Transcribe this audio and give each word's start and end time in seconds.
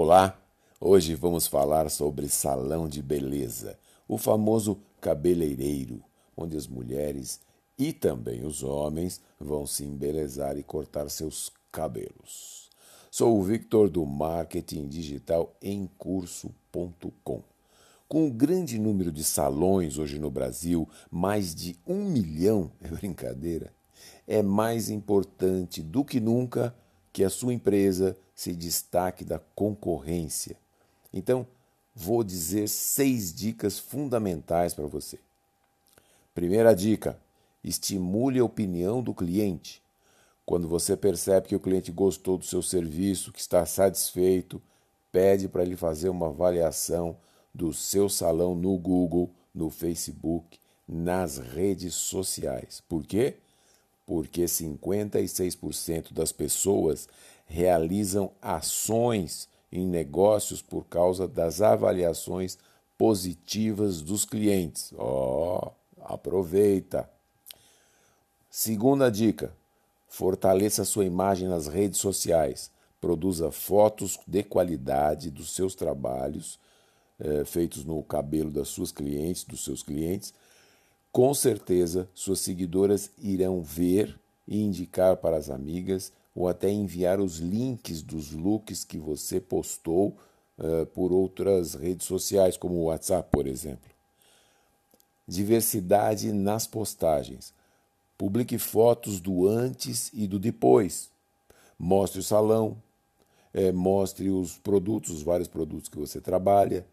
Olá, 0.00 0.40
hoje 0.80 1.16
vamos 1.16 1.48
falar 1.48 1.90
sobre 1.90 2.28
salão 2.28 2.88
de 2.88 3.02
beleza, 3.02 3.76
o 4.06 4.16
famoso 4.16 4.80
cabeleireiro, 5.00 6.04
onde 6.36 6.56
as 6.56 6.68
mulheres 6.68 7.40
e 7.76 7.92
também 7.92 8.46
os 8.46 8.62
homens 8.62 9.20
vão 9.40 9.66
se 9.66 9.84
embelezar 9.84 10.56
e 10.56 10.62
cortar 10.62 11.10
seus 11.10 11.50
cabelos. 11.72 12.70
Sou 13.10 13.40
o 13.40 13.42
Victor 13.42 13.90
do 13.90 14.06
Marketing 14.06 14.86
Digital 14.86 15.52
em 15.60 15.90
curso.com. 15.98 17.42
Com 18.08 18.28
o 18.28 18.32
grande 18.32 18.78
número 18.78 19.10
de 19.10 19.24
salões 19.24 19.98
hoje 19.98 20.20
no 20.20 20.30
Brasil, 20.30 20.88
mais 21.10 21.52
de 21.52 21.76
um 21.84 22.04
milhão, 22.04 22.70
é 22.80 22.86
brincadeira, 22.86 23.72
é 24.28 24.44
mais 24.44 24.90
importante 24.90 25.82
do 25.82 26.04
que 26.04 26.20
nunca 26.20 26.72
que 27.12 27.24
a 27.24 27.28
sua 27.28 27.52
empresa 27.52 28.16
se 28.38 28.54
destaque 28.54 29.24
da 29.24 29.40
concorrência. 29.56 30.56
Então, 31.12 31.44
vou 31.92 32.22
dizer 32.22 32.68
seis 32.68 33.34
dicas 33.34 33.80
fundamentais 33.80 34.72
para 34.72 34.86
você. 34.86 35.18
Primeira 36.32 36.72
dica: 36.72 37.18
estimule 37.64 38.38
a 38.38 38.44
opinião 38.44 39.02
do 39.02 39.12
cliente. 39.12 39.82
Quando 40.46 40.68
você 40.68 40.96
percebe 40.96 41.48
que 41.48 41.56
o 41.56 41.60
cliente 41.60 41.90
gostou 41.90 42.38
do 42.38 42.44
seu 42.44 42.62
serviço, 42.62 43.32
que 43.32 43.40
está 43.40 43.66
satisfeito, 43.66 44.62
pede 45.10 45.48
para 45.48 45.64
ele 45.64 45.74
fazer 45.76 46.08
uma 46.08 46.28
avaliação 46.28 47.16
do 47.52 47.72
seu 47.72 48.08
salão 48.08 48.54
no 48.54 48.78
Google, 48.78 49.34
no 49.52 49.68
Facebook, 49.68 50.60
nas 50.86 51.38
redes 51.38 51.92
sociais. 51.96 52.80
Por 52.88 53.04
quê? 53.04 53.38
Porque 54.08 54.44
56% 54.46 56.14
das 56.14 56.32
pessoas 56.32 57.06
realizam 57.44 58.32
ações 58.40 59.46
em 59.70 59.86
negócios 59.86 60.62
por 60.62 60.86
causa 60.86 61.28
das 61.28 61.60
avaliações 61.60 62.56
positivas 62.96 64.00
dos 64.00 64.24
clientes. 64.24 64.94
Ó, 64.96 65.58
oh, 65.58 66.02
aproveita. 66.02 67.06
Segunda 68.48 69.10
dica: 69.10 69.52
fortaleça 70.08 70.86
sua 70.86 71.04
imagem 71.04 71.46
nas 71.46 71.66
redes 71.66 72.00
sociais. 72.00 72.70
Produza 72.98 73.52
fotos 73.52 74.18
de 74.26 74.42
qualidade 74.42 75.30
dos 75.30 75.54
seus 75.54 75.74
trabalhos 75.74 76.58
eh, 77.20 77.44
feitos 77.44 77.84
no 77.84 78.02
cabelo 78.02 78.50
das 78.50 78.68
suas 78.68 78.90
clientes, 78.90 79.44
dos 79.44 79.62
seus 79.62 79.82
clientes, 79.82 80.32
com 81.12 81.32
certeza, 81.34 82.08
suas 82.14 82.40
seguidoras 82.40 83.10
irão 83.18 83.62
ver 83.62 84.18
e 84.46 84.62
indicar 84.62 85.16
para 85.16 85.36
as 85.36 85.50
amigas 85.50 86.12
ou 86.34 86.48
até 86.48 86.70
enviar 86.70 87.20
os 87.20 87.38
links 87.38 88.02
dos 88.02 88.32
looks 88.32 88.84
que 88.84 88.98
você 88.98 89.40
postou 89.40 90.16
uh, 90.58 90.86
por 90.86 91.12
outras 91.12 91.74
redes 91.74 92.06
sociais, 92.06 92.56
como 92.56 92.74
o 92.74 92.84
WhatsApp, 92.84 93.28
por 93.30 93.46
exemplo. 93.46 93.90
Diversidade 95.26 96.32
nas 96.32 96.66
postagens. 96.66 97.52
Publique 98.16 98.58
fotos 98.58 99.20
do 99.20 99.46
antes 99.46 100.10
e 100.12 100.26
do 100.26 100.38
depois. 100.38 101.10
Mostre 101.78 102.20
o 102.20 102.22
salão, 102.22 102.76
é, 103.52 103.72
mostre 103.72 104.30
os 104.30 104.58
produtos, 104.58 105.10
os 105.10 105.22
vários 105.22 105.48
produtos 105.48 105.88
que 105.88 105.98
você 105.98 106.20
trabalha, 106.20 106.86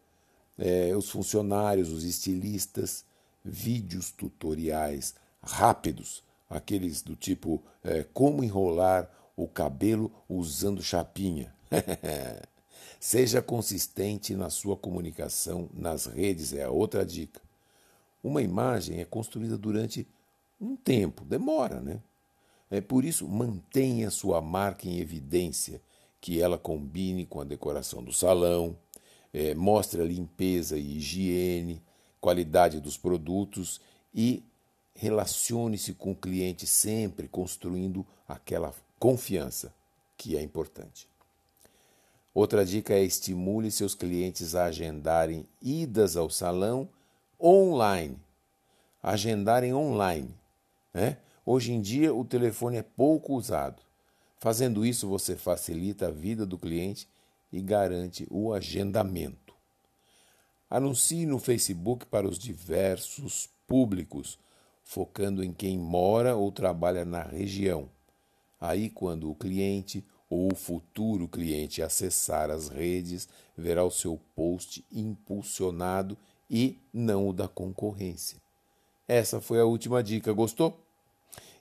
é, 0.58 0.96
os 0.96 1.10
funcionários, 1.10 1.92
os 1.92 2.04
estilistas 2.04 3.06
vídeos 3.46 4.12
tutoriais 4.12 5.14
rápidos, 5.42 6.24
aqueles 6.50 7.02
do 7.02 7.16
tipo 7.16 7.62
é, 7.84 8.04
como 8.14 8.44
enrolar 8.44 9.10
o 9.38 9.48
cabelo 9.48 10.12
usando 10.28 10.82
chapinha. 10.82 11.54
Seja 13.00 13.42
consistente 13.42 14.36
na 14.36 14.50
sua 14.50 14.76
comunicação 14.76 15.70
nas 15.74 16.06
redes, 16.08 16.54
é 16.54 16.64
a 16.64 16.72
outra 16.72 17.06
dica. 17.06 17.40
Uma 18.24 18.42
imagem 18.42 19.00
é 19.00 19.06
construída 19.06 19.58
durante 19.58 20.08
um 20.60 20.76
tempo, 20.76 21.24
demora, 21.24 21.80
né? 21.80 22.00
É 22.72 22.82
por 22.82 23.06
isso 23.06 23.28
mantenha 23.28 24.10
sua 24.10 24.42
marca 24.42 24.88
em 24.88 24.98
evidência, 25.00 25.80
que 26.20 26.42
ela 26.42 26.58
combine 26.58 27.26
com 27.26 27.40
a 27.40 27.44
decoração 27.44 28.04
do 28.04 28.12
salão, 28.12 28.76
é, 29.32 29.54
mostre 29.54 30.02
a 30.02 30.06
limpeza 30.06 30.78
e 30.78 30.98
higiene, 30.98 31.84
qualidade 32.20 32.80
dos 32.80 32.98
produtos 32.98 33.80
e 34.14 34.44
relacione-se 34.96 35.94
com 35.94 36.12
o 36.12 36.16
cliente 36.16 36.66
sempre 36.66 37.28
construindo 37.28 38.06
aquela 38.28 38.74
confiança 38.98 39.74
que 40.18 40.38
é 40.38 40.42
importante. 40.42 41.08
Outra 42.34 42.66
dica 42.66 42.94
é 42.94 43.04
estimule 43.04 43.72
seus 43.72 43.96
clientes 43.96 44.56
a 44.56 44.66
agendarem 44.66 45.46
idas 45.62 46.18
ao 46.18 46.30
salão 46.30 46.90
online. 47.42 48.18
Agendarem 49.02 49.74
online. 49.74 50.34
Né? 50.94 51.18
Hoje 51.46 51.72
em 51.72 51.82
dia 51.82 52.14
o 52.14 52.26
telefone 52.26 52.78
é 52.78 52.84
pouco 52.84 53.34
usado. 53.34 53.82
Fazendo 54.38 54.86
isso, 54.86 55.08
você 55.08 55.36
facilita 55.36 56.08
a 56.08 56.12
vida 56.12 56.46
do 56.46 56.58
cliente 56.58 57.08
e 57.52 57.62
garante 57.62 58.28
o 58.30 58.54
agendamento. 58.54 59.45
Anuncie 60.76 61.26
no 61.26 61.40
Facebook 61.40 62.06
para 62.08 62.28
os 62.28 62.38
diversos 62.38 63.48
públicos, 63.66 64.38
focando 64.84 65.42
em 65.42 65.54
quem 65.54 65.80
mora 65.80 66.36
ou 66.36 66.52
trabalha 66.52 67.06
na 67.06 67.24
região. 67.24 67.90
Aí, 68.60 68.90
quando 68.90 69.32
o 69.32 69.36
cliente 69.36 70.06
ou 70.30 70.52
o 70.52 70.56
futuro 70.56 71.30
cliente 71.30 71.82
acessar 71.82 72.50
as 72.50 72.68
redes, 72.68 73.30
verá 73.58 73.86
o 73.86 73.90
seu 73.90 74.20
post 74.36 74.84
impulsionado 74.92 76.18
e 76.50 76.78
não 76.94 77.30
o 77.30 77.32
da 77.32 77.48
concorrência. 77.48 78.42
Essa 79.08 79.40
foi 79.40 79.62
a 79.62 79.66
última 79.66 80.04
dica, 80.04 80.34
gostou? 80.34 80.78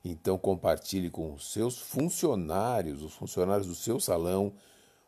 Então 0.04 0.36
compartilhe 0.36 1.08
com 1.08 1.34
os 1.34 1.52
seus 1.52 1.78
funcionários, 1.78 3.00
os 3.00 3.14
funcionários 3.14 3.68
do 3.68 3.76
seu 3.76 4.00
salão, 4.00 4.52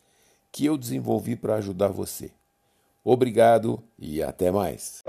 que 0.52 0.64
eu 0.66 0.76
desenvolvi 0.76 1.36
para 1.36 1.56
ajudar 1.56 1.88
você. 1.88 2.32
Obrigado 3.04 3.82
e 3.98 4.22
até 4.22 4.50
mais. 4.50 5.02